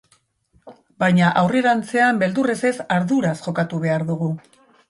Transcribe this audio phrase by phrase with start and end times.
[1.03, 4.35] Baina aurrerantzean beldurrez ez, arduraz jokatu behar dugu.